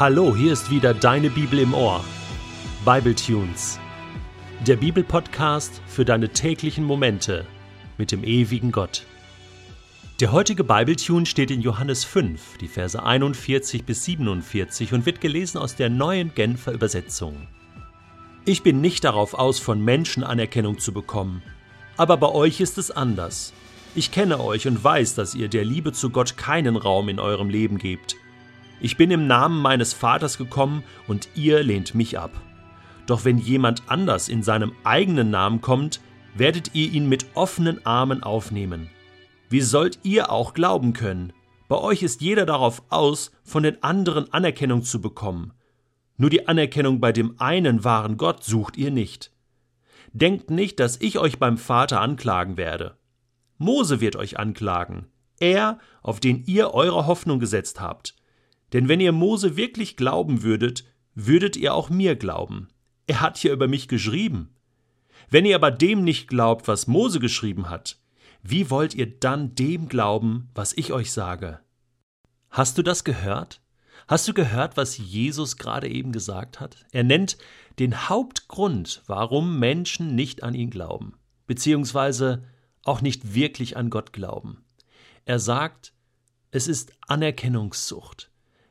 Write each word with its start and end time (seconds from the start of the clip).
Hallo, 0.00 0.34
hier 0.34 0.54
ist 0.54 0.70
wieder 0.70 0.94
deine 0.94 1.28
Bibel 1.28 1.58
im 1.58 1.74
Ohr. 1.74 2.02
Bible 2.86 3.14
Tunes. 3.14 3.78
Der 4.66 4.76
Bibelpodcast 4.76 5.82
für 5.86 6.06
deine 6.06 6.30
täglichen 6.30 6.84
Momente 6.84 7.46
mit 7.98 8.10
dem 8.10 8.24
ewigen 8.24 8.72
Gott. 8.72 9.04
Der 10.18 10.32
heutige 10.32 10.64
Bibletune 10.64 11.26
steht 11.26 11.50
in 11.50 11.60
Johannes 11.60 12.04
5, 12.04 12.56
die 12.56 12.68
Verse 12.68 13.02
41 13.02 13.84
bis 13.84 14.06
47 14.06 14.94
und 14.94 15.04
wird 15.04 15.20
gelesen 15.20 15.58
aus 15.58 15.76
der 15.76 15.90
neuen 15.90 16.34
Genfer 16.34 16.72
Übersetzung. 16.72 17.46
Ich 18.46 18.62
bin 18.62 18.80
nicht 18.80 19.04
darauf 19.04 19.34
aus, 19.34 19.58
von 19.58 19.84
Menschen 19.84 20.24
Anerkennung 20.24 20.78
zu 20.78 20.94
bekommen, 20.94 21.42
aber 21.98 22.16
bei 22.16 22.30
euch 22.30 22.62
ist 22.62 22.78
es 22.78 22.90
anders. 22.90 23.52
Ich 23.94 24.10
kenne 24.10 24.40
euch 24.40 24.66
und 24.66 24.82
weiß, 24.82 25.14
dass 25.14 25.34
ihr 25.34 25.48
der 25.48 25.66
Liebe 25.66 25.92
zu 25.92 26.08
Gott 26.08 26.38
keinen 26.38 26.76
Raum 26.76 27.10
in 27.10 27.20
eurem 27.20 27.50
Leben 27.50 27.76
gebt. 27.76 28.16
Ich 28.80 28.96
bin 28.96 29.10
im 29.10 29.26
Namen 29.26 29.60
meines 29.60 29.92
Vaters 29.92 30.38
gekommen 30.38 30.82
und 31.06 31.28
ihr 31.34 31.62
lehnt 31.62 31.94
mich 31.94 32.18
ab. 32.18 32.32
Doch 33.06 33.24
wenn 33.24 33.38
jemand 33.38 33.82
anders 33.88 34.28
in 34.28 34.42
seinem 34.42 34.72
eigenen 34.84 35.30
Namen 35.30 35.60
kommt, 35.60 36.00
werdet 36.34 36.74
ihr 36.74 36.90
ihn 36.90 37.08
mit 37.08 37.26
offenen 37.34 37.84
Armen 37.84 38.22
aufnehmen. 38.22 38.88
Wie 39.48 39.60
sollt 39.60 39.98
ihr 40.02 40.30
auch 40.30 40.54
glauben 40.54 40.92
können? 40.92 41.32
Bei 41.68 41.76
euch 41.76 42.02
ist 42.02 42.20
jeder 42.20 42.46
darauf 42.46 42.82
aus, 42.88 43.32
von 43.42 43.62
den 43.62 43.82
anderen 43.82 44.32
Anerkennung 44.32 44.82
zu 44.82 45.00
bekommen. 45.00 45.52
Nur 46.16 46.30
die 46.30 46.48
Anerkennung 46.48 47.00
bei 47.00 47.12
dem 47.12 47.40
einen 47.40 47.84
wahren 47.84 48.16
Gott 48.16 48.44
sucht 48.44 48.76
ihr 48.76 48.90
nicht. 48.90 49.32
Denkt 50.12 50.50
nicht, 50.50 50.80
dass 50.80 51.00
ich 51.00 51.18
euch 51.18 51.38
beim 51.38 51.58
Vater 51.58 52.00
anklagen 52.00 52.56
werde. 52.56 52.96
Mose 53.58 54.00
wird 54.00 54.16
euch 54.16 54.38
anklagen, 54.38 55.06
er, 55.38 55.78
auf 56.02 56.18
den 56.20 56.44
ihr 56.44 56.74
eure 56.74 57.06
Hoffnung 57.06 57.40
gesetzt 57.40 57.80
habt. 57.80 58.14
Denn 58.72 58.88
wenn 58.88 59.00
ihr 59.00 59.12
Mose 59.12 59.56
wirklich 59.56 59.96
glauben 59.96 60.42
würdet, 60.42 60.84
würdet 61.14 61.56
ihr 61.56 61.74
auch 61.74 61.90
mir 61.90 62.16
glauben. 62.16 62.68
Er 63.06 63.20
hat 63.20 63.38
hier 63.38 63.52
über 63.52 63.68
mich 63.68 63.88
geschrieben. 63.88 64.54
Wenn 65.28 65.44
ihr 65.44 65.56
aber 65.56 65.70
dem 65.70 66.04
nicht 66.04 66.28
glaubt, 66.28 66.68
was 66.68 66.86
Mose 66.86 67.20
geschrieben 67.20 67.68
hat, 67.68 67.98
wie 68.42 68.70
wollt 68.70 68.94
ihr 68.94 69.18
dann 69.18 69.54
dem 69.54 69.88
glauben, 69.88 70.48
was 70.54 70.72
ich 70.72 70.92
euch 70.92 71.12
sage? 71.12 71.60
Hast 72.50 72.78
du 72.78 72.82
das 72.82 73.04
gehört? 73.04 73.60
Hast 74.08 74.26
du 74.26 74.34
gehört, 74.34 74.76
was 74.76 74.98
Jesus 74.98 75.56
gerade 75.56 75.88
eben 75.88 76.10
gesagt 76.10 76.58
hat? 76.58 76.84
Er 76.90 77.04
nennt 77.04 77.38
den 77.78 78.08
Hauptgrund, 78.08 79.02
warum 79.06 79.58
Menschen 79.58 80.14
nicht 80.14 80.42
an 80.42 80.54
ihn 80.54 80.70
glauben, 80.70 81.14
beziehungsweise 81.46 82.44
auch 82.82 83.02
nicht 83.02 83.34
wirklich 83.34 83.76
an 83.76 83.90
Gott 83.90 84.12
glauben. 84.12 84.64
Er 85.26 85.38
sagt, 85.38 85.92
es 86.50 86.66
ist 86.66 86.92
Anerkennungssucht. 87.06 88.29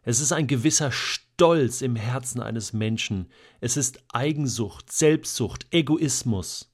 Es 0.10 0.20
ist 0.20 0.32
ein 0.32 0.48
gewisser 0.48 0.92
Stolz 0.92 1.84
im 1.84 1.96
Herzen 1.96 2.42
eines 2.42 2.74
Menschen. 2.74 3.28
Es 3.62 3.78
ist 3.78 4.02
Eigensucht, 4.12 4.92
Selbstsucht, 4.92 5.68
Egoismus. 5.70 6.74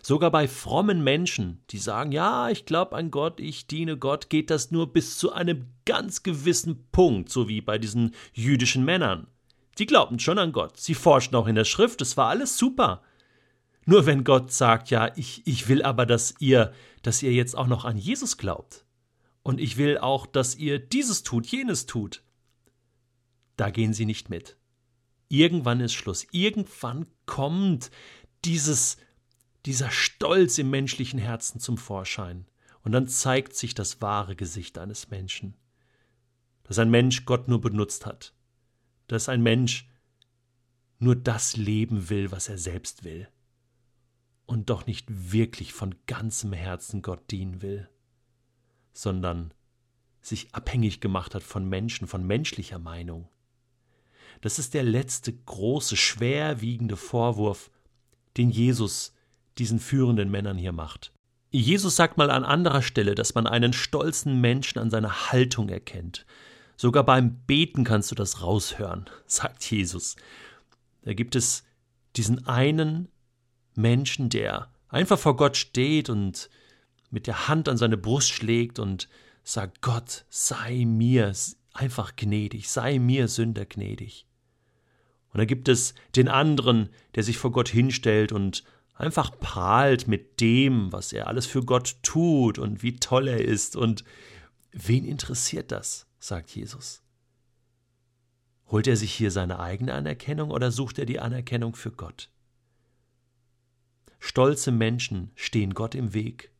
Sogar 0.00 0.30
bei 0.30 0.46
frommen 0.46 1.02
Menschen, 1.02 1.60
die 1.70 1.78
sagen, 1.78 2.12
ja, 2.12 2.48
ich 2.48 2.64
glaube 2.64 2.94
an 2.94 3.10
Gott, 3.10 3.40
ich 3.40 3.66
diene 3.66 3.96
Gott, 3.96 4.30
geht 4.30 4.50
das 4.50 4.70
nur 4.70 4.92
bis 4.92 5.18
zu 5.18 5.32
einem 5.32 5.66
ganz 5.86 6.22
gewissen 6.22 6.88
Punkt, 6.92 7.30
so 7.30 7.48
wie 7.48 7.60
bei 7.60 7.78
diesen 7.78 8.14
jüdischen 8.32 8.84
Männern. 8.84 9.26
Sie 9.76 9.86
glaubten 9.86 10.20
schon 10.20 10.38
an 10.38 10.52
Gott, 10.52 10.78
sie 10.78 10.94
forschten 10.94 11.34
auch 11.34 11.48
in 11.48 11.56
der 11.56 11.64
Schrift, 11.64 12.00
es 12.00 12.16
war 12.16 12.28
alles 12.28 12.56
super. 12.56 13.02
Nur 13.86 14.06
wenn 14.06 14.22
Gott 14.22 14.52
sagt, 14.52 14.90
ja, 14.90 15.10
ich, 15.16 15.44
ich 15.48 15.66
will 15.66 15.82
aber, 15.82 16.06
dass 16.06 16.36
ihr, 16.38 16.72
dass 17.02 17.24
ihr 17.24 17.32
jetzt 17.32 17.56
auch 17.56 17.66
noch 17.66 17.84
an 17.84 17.98
Jesus 17.98 18.36
glaubt. 18.36 18.84
Und 19.42 19.60
ich 19.60 19.78
will 19.78 19.98
auch, 19.98 20.26
dass 20.26 20.54
ihr 20.54 20.78
dieses 20.78 21.24
tut, 21.24 21.48
jenes 21.48 21.86
tut. 21.86 22.22
Da 23.56 23.70
gehen 23.70 23.92
sie 23.92 24.06
nicht 24.06 24.28
mit. 24.30 24.56
Irgendwann 25.28 25.80
ist 25.80 25.94
Schluss. 25.94 26.26
Irgendwann 26.30 27.06
kommt 27.26 27.90
dieses, 28.44 28.96
dieser 29.64 29.90
Stolz 29.90 30.58
im 30.58 30.70
menschlichen 30.70 31.18
Herzen 31.18 31.60
zum 31.60 31.78
Vorschein. 31.78 32.46
Und 32.82 32.92
dann 32.92 33.08
zeigt 33.08 33.56
sich 33.56 33.74
das 33.74 34.00
wahre 34.00 34.36
Gesicht 34.36 34.78
eines 34.78 35.10
Menschen. 35.10 35.56
Dass 36.64 36.78
ein 36.78 36.90
Mensch 36.90 37.24
Gott 37.24 37.48
nur 37.48 37.60
benutzt 37.60 38.06
hat. 38.06 38.34
Dass 39.08 39.28
ein 39.28 39.42
Mensch 39.42 39.88
nur 40.98 41.16
das 41.16 41.56
leben 41.56 42.08
will, 42.08 42.30
was 42.30 42.48
er 42.48 42.58
selbst 42.58 43.04
will 43.04 43.28
und 44.46 44.70
doch 44.70 44.86
nicht 44.86 45.06
wirklich 45.32 45.72
von 45.72 45.94
ganzem 46.06 46.52
Herzen 46.52 47.02
Gott 47.02 47.30
dienen 47.30 47.62
will, 47.62 47.88
sondern 48.92 49.52
sich 50.20 50.54
abhängig 50.54 51.00
gemacht 51.00 51.34
hat 51.34 51.42
von 51.42 51.68
Menschen, 51.68 52.06
von 52.06 52.26
menschlicher 52.26 52.78
Meinung. 52.78 53.28
Das 54.40 54.58
ist 54.58 54.74
der 54.74 54.82
letzte 54.82 55.32
große, 55.32 55.96
schwerwiegende 55.96 56.96
Vorwurf, 56.96 57.70
den 58.36 58.50
Jesus 58.50 59.14
diesen 59.58 59.78
führenden 59.78 60.30
Männern 60.30 60.58
hier 60.58 60.72
macht. 60.72 61.12
Jesus 61.50 61.96
sagt 61.96 62.18
mal 62.18 62.30
an 62.30 62.44
anderer 62.44 62.82
Stelle, 62.82 63.14
dass 63.14 63.34
man 63.34 63.46
einen 63.46 63.72
stolzen 63.72 64.40
Menschen 64.40 64.78
an 64.78 64.90
seiner 64.90 65.30
Haltung 65.30 65.68
erkennt. 65.68 66.26
Sogar 66.76 67.04
beim 67.04 67.38
Beten 67.46 67.84
kannst 67.84 68.10
du 68.10 68.14
das 68.14 68.42
raushören, 68.42 69.06
sagt 69.26 69.68
Jesus. 69.70 70.16
Da 71.02 71.14
gibt 71.14 71.34
es 71.36 71.64
diesen 72.16 72.46
einen 72.46 73.08
Menschen, 73.74 74.28
der 74.28 74.68
einfach 74.88 75.18
vor 75.18 75.36
Gott 75.36 75.56
steht 75.56 76.10
und 76.10 76.50
mit 77.10 77.26
der 77.26 77.48
Hand 77.48 77.68
an 77.68 77.76
seine 77.76 77.96
Brust 77.96 78.30
schlägt 78.30 78.78
und 78.78 79.08
sagt, 79.42 79.80
Gott, 79.80 80.24
sei 80.28 80.84
mir 80.84 81.28
einfach 81.76 82.16
gnädig, 82.16 82.68
sei 82.68 82.98
mir 82.98 83.28
Sünder 83.28 83.66
gnädig. 83.66 84.26
Und 85.32 85.38
da 85.38 85.44
gibt 85.44 85.68
es 85.68 85.94
den 86.14 86.28
anderen, 86.28 86.88
der 87.14 87.22
sich 87.22 87.38
vor 87.38 87.52
Gott 87.52 87.68
hinstellt 87.68 88.32
und 88.32 88.64
einfach 88.94 89.38
prahlt 89.38 90.08
mit 90.08 90.40
dem, 90.40 90.92
was 90.92 91.12
er 91.12 91.26
alles 91.26 91.46
für 91.46 91.62
Gott 91.62 91.96
tut 92.02 92.58
und 92.58 92.82
wie 92.82 92.96
toll 92.96 93.28
er 93.28 93.42
ist. 93.42 93.76
Und 93.76 94.04
wen 94.72 95.04
interessiert 95.04 95.72
das? 95.72 96.06
sagt 96.18 96.50
Jesus. 96.50 97.02
Holt 98.68 98.86
er 98.86 98.96
sich 98.96 99.12
hier 99.12 99.30
seine 99.30 99.60
eigene 99.60 99.92
Anerkennung 99.92 100.50
oder 100.50 100.72
sucht 100.72 100.98
er 100.98 101.06
die 101.06 101.20
Anerkennung 101.20 101.76
für 101.76 101.92
Gott? 101.92 102.30
Stolze 104.18 104.72
Menschen 104.72 105.30
stehen 105.34 105.74
Gott 105.74 105.94
im 105.94 106.14
Weg 106.14 106.50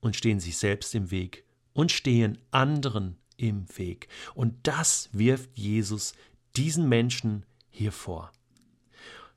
und 0.00 0.16
stehen 0.16 0.40
sich 0.40 0.56
selbst 0.56 0.94
im 0.94 1.10
Weg 1.10 1.44
und 1.72 1.92
stehen 1.92 2.38
anderen 2.50 3.18
im 3.36 3.66
Weg. 3.78 4.08
Und 4.34 4.66
das 4.66 5.08
wirft 5.12 5.56
Jesus 5.56 6.14
diesen 6.56 6.88
Menschen 6.88 7.44
hier 7.70 7.92
vor. 7.92 8.32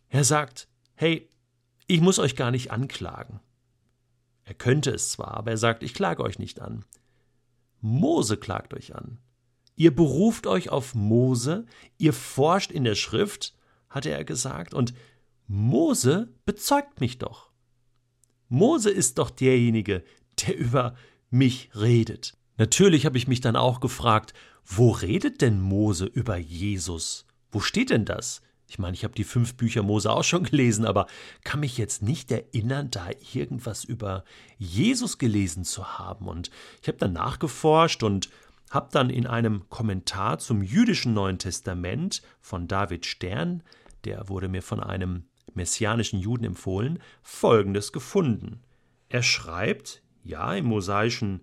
Er 0.10 0.24
sagt, 0.24 0.68
hey, 0.96 1.30
ich 1.88 2.02
muss 2.02 2.20
euch 2.20 2.36
gar 2.36 2.52
nicht 2.52 2.72
anklagen. 2.72 3.40
Er 4.44 4.54
könnte 4.56 4.92
es 4.92 5.12
zwar, 5.12 5.36
aber 5.36 5.52
er 5.52 5.58
sagt, 5.58 5.84
ich 5.84 5.94
klage 5.94 6.24
euch 6.24 6.40
nicht 6.40 6.60
an. 6.60 6.86
Mose 7.82 8.38
klagt 8.38 8.74
euch 8.74 8.96
an. 8.96 9.20
Ihr 9.76 9.96
beruft 9.96 10.48
euch 10.48 10.70
auf 10.70 10.96
Mose, 10.96 11.66
ihr 11.98 12.14
forscht 12.14 12.72
in 12.72 12.84
der 12.84 12.96
Schrift, 12.96 13.56
hatte 13.90 14.10
er 14.10 14.26
gesagt, 14.26 14.74
und 14.74 14.94
Mose 15.48 16.34
bezeugt 16.46 17.00
mich 17.00 17.18
doch. 17.18 17.52
Mose 18.50 18.90
ist 18.90 19.20
doch 19.20 19.30
derjenige, 19.30 20.04
der 20.42 20.58
über 20.58 20.96
mich 21.30 21.70
redet. 21.76 22.38
Natürlich 22.59 23.06
habe 23.06 23.18
ich 23.18 23.25
mich 23.25 23.40
dann 23.40 23.56
auch 23.56 23.80
gefragt, 23.80 24.34
wo 24.66 24.92
redet 24.92 25.40
denn 25.42 25.62
Mose 25.62 26.06
über 26.06 26.36
Jesus? 26.36 27.25
Wo 27.52 27.62
steht 27.62 27.90
denn 27.90 28.03
das? 28.03 28.42
Ich 28.68 28.78
meine, 28.78 28.94
ich 28.96 29.06
habe 29.06 29.16
die 29.16 29.24
fünf 29.24 29.56
Bücher 29.56 29.81
Mose 29.81 30.12
auch 30.12 30.25
schon 30.25 30.44
gelesen, 30.52 30.86
aber 30.86 31.08
kann 31.46 31.62
mich 31.62 31.78
jetzt 31.78 32.03
nicht 32.03 32.30
erinnern, 32.34 32.92
da 32.92 33.08
irgendwas 33.34 33.86
über 33.86 34.25
Jesus 34.58 35.18
gelesen 35.18 35.64
zu 35.64 35.98
haben. 35.98 36.28
Und 36.28 36.52
ich 36.81 36.90
habe 36.90 36.98
dann 36.98 37.14
nachgeforscht 37.14 38.04
und 38.04 38.30
habe 38.69 38.89
dann 38.92 39.10
in 39.10 39.25
einem 39.25 39.69
Kommentar 39.69 40.38
zum 40.38 40.62
jüdischen 40.62 41.13
Neuen 41.13 41.39
Testament 41.39 42.22
von 42.42 42.68
David 42.68 43.06
Stern, 43.06 43.63
der 44.04 44.28
wurde 44.28 44.50
mir 44.50 44.62
von 44.62 44.81
einem 44.81 45.24
messianischen 45.54 46.19
Juden 46.19 46.44
empfohlen, 46.44 47.00
Folgendes 47.24 47.94
gefunden. 47.94 48.60
Er 49.07 49.24
schreibt, 49.24 50.04
ja, 50.25 50.54
im 50.54 50.66
mosaischen 50.66 51.42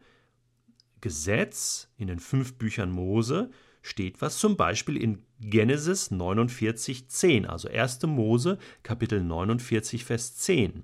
Gesetz, 1.00 1.88
in 1.96 2.08
den 2.08 2.18
fünf 2.18 2.54
Büchern 2.54 2.90
Mose, 2.90 3.50
steht 3.82 4.20
was 4.20 4.38
zum 4.38 4.56
Beispiel 4.56 4.96
in 4.96 5.22
Genesis 5.40 6.10
49, 6.10 7.08
10, 7.08 7.46
also 7.46 7.68
1. 7.68 8.02
Mose, 8.04 8.58
Kapitel 8.82 9.22
49, 9.22 10.04
Vers 10.04 10.36
10. 10.36 10.82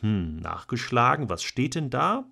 Hm, 0.00 0.36
nachgeschlagen, 0.36 1.28
was 1.28 1.42
steht 1.42 1.74
denn 1.74 1.90
da? 1.90 2.30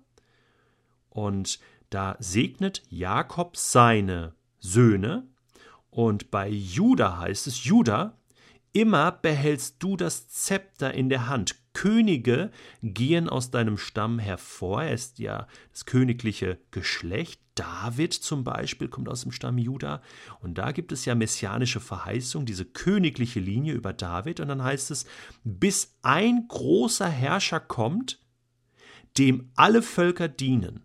Und 1.09 1.59
da 1.89 2.15
segnet 2.19 2.83
Jakob 2.89 3.57
seine 3.57 4.33
Söhne, 4.59 5.27
und 5.89 6.29
bei 6.29 6.47
Juda 6.47 7.17
heißt 7.17 7.47
es, 7.47 7.63
Juda, 7.63 8.17
Immer 8.77 9.11
behältst 9.11 9.77
du 9.79 9.97
das 9.97 10.29
Zepter 10.29 10.93
in 10.93 11.09
der 11.09 11.27
Hand, 11.27 11.55
Könige 11.77 12.49
gehen 12.81 13.29
aus 13.29 13.51
deinem 13.51 13.77
Stamm 13.77 14.17
hervor. 14.17 14.81
Er 14.81 14.93
ist 14.95 15.19
ja 15.19 15.45
das 15.71 15.85
königliche 15.85 16.57
Geschlecht. 16.71 17.39
David 17.53 18.15
zum 18.15 18.43
Beispiel 18.43 18.87
kommt 18.87 19.07
aus 19.07 19.21
dem 19.21 19.31
Stamm 19.31 19.59
Juda. 19.59 20.01
Und 20.39 20.57
da 20.57 20.71
gibt 20.71 20.91
es 20.91 21.05
ja 21.05 21.13
messianische 21.13 21.79
Verheißung, 21.79 22.47
diese 22.47 22.65
königliche 22.65 23.39
Linie 23.39 23.75
über 23.75 23.93
David. 23.93 24.39
Und 24.39 24.47
dann 24.47 24.63
heißt 24.63 24.89
es, 24.89 25.05
bis 25.43 25.95
ein 26.01 26.47
großer 26.47 27.09
Herrscher 27.09 27.59
kommt, 27.59 28.25
dem 29.19 29.51
alle 29.53 29.83
Völker 29.83 30.27
dienen. 30.27 30.83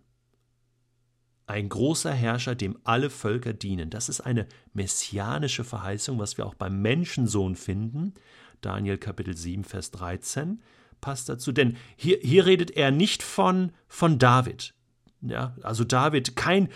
Ein 1.47 1.69
großer 1.69 2.13
Herrscher, 2.13 2.53
dem 2.53 2.77
alle 2.83 3.09
Völker 3.09 3.53
dienen. 3.53 3.89
Das 3.89 4.09
ist 4.09 4.21
eine 4.21 4.47
messianische 4.73 5.63
Verheißung, 5.63 6.19
was 6.19 6.37
wir 6.37 6.45
auch 6.45 6.53
beim 6.53 6.83
Menschensohn 6.83 7.55
finden. 7.55 8.13
Daniel 8.61 8.99
Kapitel 8.99 9.35
7, 9.35 9.63
Vers 9.63 9.89
13 9.89 10.61
passt 11.03 11.27
dazu. 11.27 11.51
Denn 11.51 11.75
hier, 11.97 12.17
hier 12.21 12.45
redet 12.47 12.71
er 12.71 12.89
nicht 12.89 13.21
von, 13.21 13.73
von 13.87 14.17
David. 14.17 14.73
Ja, 15.21 15.55
also 15.61 15.83
David, 15.83 16.35
kein 16.35 16.69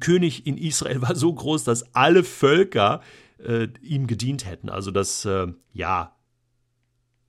König 0.00 0.46
in 0.46 0.56
Israel 0.56 1.02
war 1.02 1.14
so 1.14 1.32
groß, 1.32 1.62
dass 1.64 1.94
alle 1.94 2.24
Völker 2.24 3.02
äh, 3.38 3.68
ihm 3.82 4.06
gedient 4.06 4.46
hätten. 4.46 4.70
Also 4.70 4.90
das, 4.90 5.24
äh, 5.26 5.46
ja, 5.72 6.16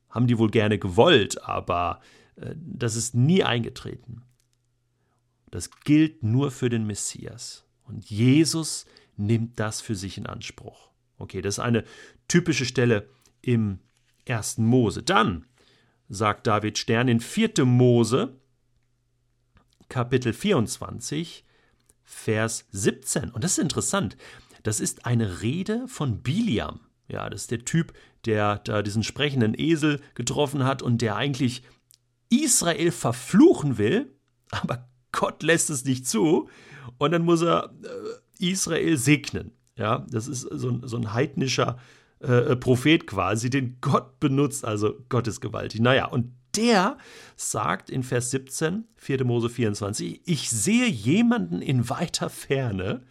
haben 0.10 0.28
die 0.28 0.38
wohl 0.38 0.50
gerne 0.50 0.80
gewollt, 0.80 1.44
aber 1.44 2.00
äh, 2.38 2.56
das 2.58 2.96
ist 2.96 3.14
nie 3.14 3.44
eingetreten. 3.44 4.24
Das 5.52 5.70
gilt 5.84 6.24
nur 6.24 6.52
für 6.52 6.70
den 6.70 6.88
Messias. 6.88 7.66
Und 7.84 8.10
Jesus 8.10 8.86
nimmt 9.18 9.60
das 9.60 9.82
für 9.82 9.96
sich 9.96 10.18
in 10.18 10.26
Anspruch. 10.26 10.90
Okay, 11.18 11.42
das 11.42 11.56
ist 11.56 11.64
eine 11.64 11.84
typische 12.30 12.66
Stelle 12.66 13.10
im 13.42 13.80
ersten 14.24 14.66
Mose. 14.66 15.04
Dann 15.04 15.46
sagt 16.10 16.48
David 16.48 16.78
Stern 16.78 17.08
in 17.08 17.20
4. 17.20 17.66
Mose, 17.66 18.40
Kapitel 19.90 20.34
24, 20.34 21.44
Vers 22.04 22.66
17. 22.72 23.32
Und 23.32 23.44
das 23.44 23.54
ist 23.54 23.60
interessant. 23.60 24.18
Das 24.64 24.80
ist 24.80 25.06
eine 25.06 25.42
Rede 25.42 25.88
von 25.88 26.22
Biliam. 26.22 26.80
Ja, 27.08 27.30
das 27.30 27.42
ist 27.42 27.52
der 27.52 27.66
Typ, 27.66 27.94
der 28.26 28.58
da 28.60 28.82
diesen 28.82 29.04
sprechenden 29.04 29.54
Esel 29.58 30.02
getroffen 30.16 30.64
hat 30.64 30.82
und 30.82 31.02
der 31.02 31.16
eigentlich 31.16 31.64
Israel 32.30 32.92
verfluchen 32.92 33.78
will, 33.78 34.12
aber 34.52 34.90
Gott 35.12 35.44
lässt 35.44 35.70
es 35.70 35.86
nicht 35.86 36.08
zu. 36.08 36.50
Und 36.98 37.12
dann 37.12 37.24
muss 37.24 37.42
er 37.42 37.74
äh, 37.84 38.46
Israel 38.52 38.98
segnen. 38.98 39.52
Ja, 39.78 40.06
das 40.10 40.28
ist 40.28 40.42
so 40.42 40.70
ein, 40.70 40.88
so 40.88 40.98
ein 40.98 41.14
heidnischer 41.14 41.78
äh, 42.22 42.52
äh, 42.52 42.56
Prophet 42.56 43.08
quasi, 43.08 43.50
den 43.50 43.78
Gott 43.82 44.20
benutzt. 44.20 44.66
Also 44.66 44.96
Gott 45.10 45.28
ist 45.28 45.42
gewaltig. 45.42 45.82
Naja, 45.82 46.06
und 46.06 46.32
der 46.56 46.98
sagt 47.36 47.90
in 47.90 48.04
Vers 48.04 48.32
17, 48.32 48.86
4. 48.96 49.26
Mose 49.26 49.50
24, 49.50 50.22
ich 50.26 50.50
sehe 50.50 50.88
jemanden 50.88 51.62
in 51.62 51.90
weiter 51.90 52.30
Ferne, 52.30 53.04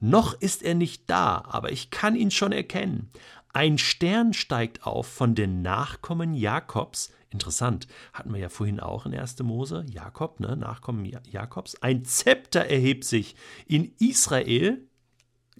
noch 0.00 0.40
ist 0.40 0.62
er 0.62 0.74
nicht 0.74 1.08
da, 1.08 1.44
aber 1.48 1.72
ich 1.72 1.90
kann 1.90 2.16
ihn 2.16 2.30
schon 2.30 2.52
erkennen. 2.52 3.10
Ein 3.52 3.78
Stern 3.78 4.32
steigt 4.32 4.86
auf 4.86 5.06
von 5.06 5.34
den 5.34 5.62
Nachkommen 5.62 6.34
Jakobs. 6.34 7.12
Interessant, 7.30 7.86
hatten 8.12 8.32
wir 8.32 8.40
ja 8.40 8.48
vorhin 8.48 8.80
auch 8.80 9.04
in 9.04 9.14
1. 9.14 9.42
Mose, 9.42 9.84
Jakob, 9.90 10.40
ne, 10.40 10.56
Nachkommen 10.56 11.04
Jakobs. 11.30 11.76
Ein 11.82 12.04
Zepter 12.04 12.64
erhebt 12.66 13.04
sich 13.04 13.36
in 13.66 13.92
Israel, 13.98 14.87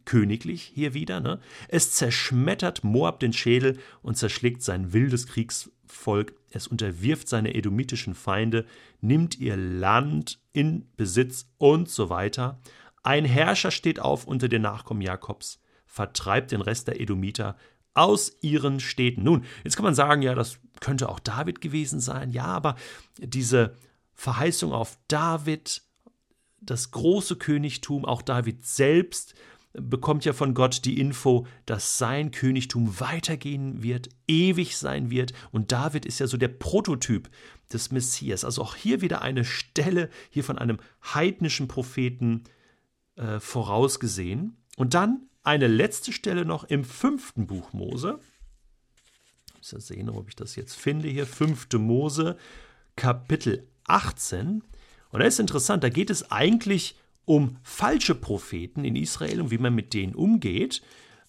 königlich 0.09 0.63
hier 0.63 0.95
wieder. 0.95 1.21
Ne? 1.21 1.39
Es 1.69 1.93
zerschmettert 1.93 2.83
Moab 2.83 3.21
den 3.21 3.35
Schädel 3.35 3.79
und 4.01 4.17
zerschlägt 4.17 4.63
sein 4.63 4.95
wildes 4.95 5.27
Kriegsvolk. 5.27 6.33
Es 6.49 6.67
unterwirft 6.67 7.29
seine 7.29 7.55
edomitischen 7.55 8.15
Feinde, 8.15 8.65
nimmt 9.03 9.39
ihr 9.39 9.59
Land 9.59 10.41
in 10.55 10.89
Besitz 10.97 11.51
und 11.59 11.91
so 11.91 12.09
weiter. 12.09 12.59
Ein 13.03 13.27
Herrscher 13.27 13.71
steht 13.71 14.01
auf 14.01 14.27
unter 14.27 14.49
den 14.49 14.63
Nachkommen 14.63 15.03
Jakobs, 15.03 15.61
vertreibt 15.85 16.53
den 16.53 16.63
Rest 16.63 16.89
der 16.89 17.03
Edomiter 17.03 17.59
aus 17.93 18.33
ihren 18.41 18.81
Städten. 18.81 19.25
Nun, 19.25 19.45
jetzt 19.63 19.77
kann 19.77 19.85
man 19.85 19.95
sagen, 19.95 20.23
ja, 20.23 20.35
das 20.35 20.59
könnte 20.81 21.11
auch 21.11 21.21
David 21.21 21.61
gewesen 21.61 22.01
sein. 22.01 22.31
Ja, 22.31 22.47
aber 22.47 22.77
diese 23.19 23.77
Verheißung 24.15 24.73
auf 24.73 24.97
David, 25.07 25.83
das 26.63 26.93
große 26.93 27.37
Königtum, 27.37 28.07
auch 28.07 28.23
David 28.23 28.65
selbst, 28.65 29.35
bekommt 29.73 30.25
ja 30.25 30.33
von 30.33 30.55
Gott 30.55 30.85
die 30.85 30.99
Info, 30.99 31.47
dass 31.67 31.99
sein 31.99 32.31
Königtum 32.31 33.01
weitergehen 33.01 33.83
wird, 33.83 34.09
ewig 34.27 34.77
sein 34.77 35.11
wird. 35.11 35.33
Und 35.51 35.73
David 35.73 36.07
ist 36.07 36.21
ja 36.21 36.27
so 36.27 36.37
der 36.37 36.49
Prototyp 36.49 37.29
des 37.73 37.91
Messias. 37.91 38.45
Also 38.45 38.63
auch 38.63 38.75
hier 38.75 39.01
wieder 39.01 39.23
eine 39.23 39.45
Stelle, 39.45 40.11
hier 40.31 40.45
von 40.45 40.59
einem 40.59 40.79
heidnischen 41.03 41.69
Propheten 41.69 42.45
äh, 43.17 43.41
vorausgesehen. 43.41 44.57
Und 44.77 44.95
dann 44.95 45.29
eine 45.43 45.67
letzte 45.67 46.13
Stelle 46.13 46.45
noch 46.45 46.65
im 46.65 46.85
fünften 46.85 47.47
Buch 47.47 47.73
Mose. 47.73 48.19
Ich 49.49 49.55
muss 49.59 49.73
ja 49.73 49.81
sehen, 49.81 50.09
ob 50.09 50.29
ich 50.29 50.37
das 50.37 50.57
jetzt 50.57 50.75
finde 50.75 51.09
hier. 51.09 51.27
Fünfte 51.27 51.79
Mose, 51.79 52.37
Kapitel 52.97 53.67
18. 53.85 54.63
Und 55.11 55.21
da 55.21 55.27
ist 55.27 55.41
interessant, 55.41 55.83
da 55.85 55.89
geht 55.89 56.11
es 56.11 56.31
eigentlich 56.31 56.97
um 57.29 57.59
falsche 57.63 58.15
Propheten 58.15 58.85
in 58.87 58.97
Israel 58.97 59.43
und 59.43 59.51
wie 59.51 59.59
man 59.59 59.75
mit 59.75 59.93
denen 59.93 60.15
umgeht. 60.15 60.81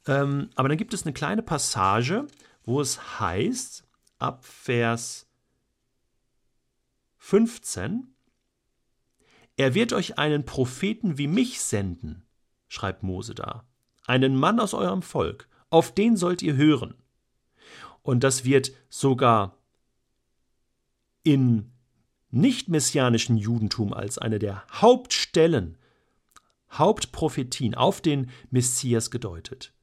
Ähm, 0.07 0.49
aber 0.55 0.69
dann 0.69 0.77
gibt 0.77 0.93
es 0.93 1.03
eine 1.03 1.11
kleine 1.11 1.43
Passage, 1.43 2.25
wo 2.63 2.79
es 2.79 3.19
heißt, 3.19 3.85
ab 4.17 4.45
Vers 4.45 5.27
15, 7.17 8.15
er 9.57 9.73
wird 9.73 9.91
euch 9.91 10.17
einen 10.17 10.45
Propheten 10.45 11.17
wie 11.17 11.27
mich 11.27 11.59
senden, 11.59 12.25
schreibt 12.69 13.03
Mose 13.03 13.35
da, 13.35 13.65
einen 14.05 14.37
Mann 14.37 14.61
aus 14.61 14.73
eurem 14.73 15.01
Volk, 15.01 15.49
auf 15.69 15.93
den 15.93 16.15
sollt 16.15 16.41
ihr 16.41 16.55
hören. 16.55 16.95
Und 18.03 18.23
das 18.23 18.45
wird 18.45 18.71
sogar 18.87 19.57
in 21.23 21.73
nicht-messianischen 22.31 23.35
Judentum 23.35 23.93
als 23.93 24.17
eine 24.17 24.39
der 24.39 24.65
Hauptstellen 24.71 25.77
Hauptprophetien 26.71 27.75
auf 27.75 28.01
den 28.01 28.29
Messias 28.51 29.11
gedeutet. 29.11 29.73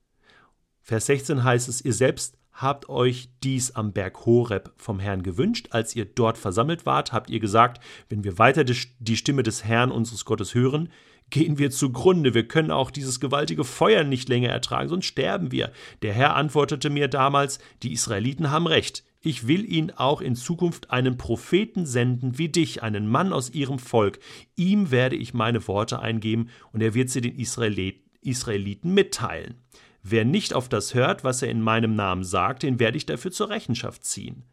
Vers 0.83 1.07
16 1.07 1.43
heißt 1.43 1.69
es, 1.69 1.85
ihr 1.85 1.93
selbst 1.93 2.39
habt 2.53 2.89
euch 2.89 3.29
dies 3.43 3.73
am 3.73 3.93
Berg 3.93 4.25
Horeb 4.25 4.73
vom 4.77 4.99
Herrn 4.99 5.23
gewünscht, 5.23 5.69
als 5.71 5.95
ihr 5.95 6.05
dort 6.05 6.39
versammelt 6.39 6.87
wart, 6.87 7.13
habt 7.13 7.29
ihr 7.29 7.41
gesagt, 7.41 7.83
wenn 8.09 8.25
wir 8.25 8.39
weiter 8.39 8.65
die 8.65 9.17
Stimme 9.17 9.43
des 9.43 9.65
Herrn 9.65 9.91
unseres 9.91 10.25
Gottes 10.25 10.55
hören, 10.55 10.91
gehen 11.29 11.59
wir 11.59 11.71
zugrunde, 11.71 12.35
wir 12.35 12.47
können 12.47 12.71
auch 12.71 12.91
dieses 12.91 13.21
gewaltige 13.21 13.65
Feuer 13.65 14.05
nicht 14.05 14.29
länger 14.29 14.51
ertragen, 14.51 14.89
sonst 14.89 15.07
sterben 15.07 15.51
wir. 15.51 15.73
Der 16.03 16.15
Herr 16.15 16.37
antwortete 16.37 16.89
mir 16.89 17.09
damals, 17.09 17.59
die 17.83 17.93
Israeliten 17.93 18.51
haben 18.51 18.67
recht, 18.67 19.05
ich 19.27 19.49
will 19.49 19.65
ihn 19.71 19.91
auch 19.91 20.21
in 20.21 20.37
Zukunft 20.37 20.93
einen 20.93 21.17
Propheten 21.19 21.85
senden 21.85 22.39
wie 22.39 22.49
dich, 22.49 22.85
einen 22.85 23.09
Mann 23.09 23.33
aus 23.33 23.51
ihrem 23.51 23.81
Volk. 23.81 24.21
Ihm 24.55 24.93
werde 24.93 25.17
ich 25.17 25.35
meine 25.35 25.67
Worte 25.67 25.99
eingeben 25.99 26.49
und 26.73 26.81
er 26.81 26.95
wird 26.95 27.11
sie 27.11 27.21
den 27.21 27.35
Israeliten 27.35 28.95
mitteilen. 28.95 29.57
Wer 30.01 30.25
nicht 30.25 30.55
auf 30.55 30.69
das 30.69 30.95
hört, 30.95 31.25
was 31.25 31.43
er 31.43 31.51
in 31.51 31.61
meinem 31.61 31.97
Namen 31.97 32.23
sagt, 32.23 32.63
den 32.63 32.79
werde 32.79 32.97
ich 32.97 33.05
dafür 33.05 33.33
zur 33.33 33.51
Rechenschaft 33.51 34.05
ziehen. 34.05 34.45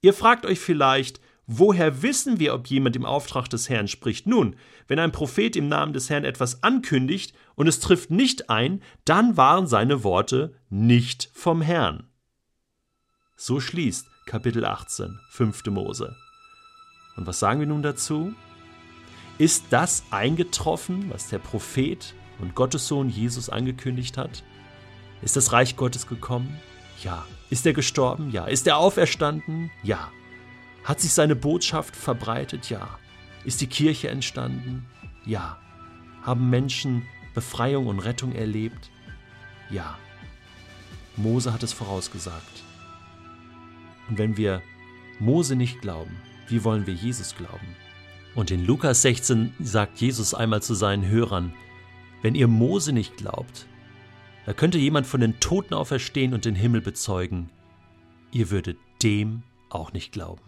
Ihr 0.00 0.14
fragt 0.14 0.46
euch 0.46 0.60
vielleicht, 0.60 1.20
woher 1.48 2.02
wissen 2.02 2.38
wir, 2.38 2.54
ob 2.54 2.68
jemand 2.68 2.94
im 2.94 3.04
Auftrag 3.04 3.48
des 3.48 3.68
Herrn 3.68 3.88
spricht? 3.88 4.28
Nun, 4.28 4.54
wenn 4.86 5.00
ein 5.00 5.10
Prophet 5.10 5.56
im 5.56 5.66
Namen 5.66 5.92
des 5.92 6.08
Herrn 6.08 6.24
etwas 6.24 6.62
ankündigt 6.62 7.34
und 7.56 7.66
es 7.66 7.80
trifft 7.80 8.12
nicht 8.12 8.48
ein, 8.48 8.80
dann 9.04 9.36
waren 9.36 9.66
seine 9.66 10.04
Worte 10.04 10.54
nicht 10.70 11.30
vom 11.32 11.62
Herrn. 11.62 12.07
So 13.40 13.60
schließt 13.60 14.10
Kapitel 14.26 14.64
18, 14.64 15.20
5. 15.28 15.66
Mose. 15.66 16.16
Und 17.16 17.28
was 17.28 17.38
sagen 17.38 17.60
wir 17.60 17.68
nun 17.68 17.84
dazu? 17.84 18.34
Ist 19.38 19.66
das 19.70 20.02
eingetroffen, 20.10 21.08
was 21.08 21.28
der 21.28 21.38
Prophet 21.38 22.14
und 22.40 22.56
Gottessohn 22.56 23.08
Jesus 23.08 23.48
angekündigt 23.48 24.18
hat? 24.18 24.42
Ist 25.22 25.36
das 25.36 25.52
Reich 25.52 25.76
Gottes 25.76 26.08
gekommen? 26.08 26.58
Ja. 27.04 27.24
Ist 27.48 27.64
er 27.64 27.74
gestorben? 27.74 28.32
Ja. 28.32 28.46
Ist 28.46 28.66
er 28.66 28.76
auferstanden? 28.76 29.70
Ja. 29.84 30.10
Hat 30.82 31.00
sich 31.00 31.12
seine 31.12 31.36
Botschaft 31.36 31.94
verbreitet? 31.94 32.70
Ja. 32.70 32.98
Ist 33.44 33.60
die 33.60 33.68
Kirche 33.68 34.08
entstanden? 34.08 34.84
Ja. 35.24 35.58
Haben 36.22 36.50
Menschen 36.50 37.06
Befreiung 37.36 37.86
und 37.86 38.00
Rettung 38.00 38.32
erlebt? 38.32 38.90
Ja. 39.70 39.96
Mose 41.16 41.52
hat 41.52 41.62
es 41.62 41.72
vorausgesagt. 41.72 42.64
Und 44.08 44.18
wenn 44.18 44.36
wir 44.36 44.62
Mose 45.18 45.56
nicht 45.56 45.80
glauben, 45.80 46.16
wie 46.48 46.64
wollen 46.64 46.86
wir 46.86 46.94
Jesus 46.94 47.34
glauben? 47.36 47.76
Und 48.34 48.50
in 48.50 48.64
Lukas 48.64 49.02
16 49.02 49.52
sagt 49.58 50.00
Jesus 50.00 50.34
einmal 50.34 50.62
zu 50.62 50.74
seinen 50.74 51.08
Hörern, 51.08 51.52
wenn 52.22 52.34
ihr 52.34 52.48
Mose 52.48 52.92
nicht 52.92 53.16
glaubt, 53.16 53.66
da 54.46 54.52
könnte 54.52 54.78
jemand 54.78 55.06
von 55.06 55.20
den 55.20 55.40
Toten 55.40 55.74
auferstehen 55.74 56.32
und 56.32 56.44
den 56.44 56.54
Himmel 56.54 56.80
bezeugen. 56.80 57.50
Ihr 58.32 58.50
würdet 58.50 58.78
dem 59.02 59.42
auch 59.68 59.92
nicht 59.92 60.12
glauben. 60.12 60.47